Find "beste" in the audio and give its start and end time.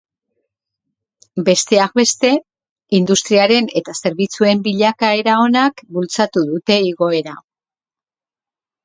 1.99-2.31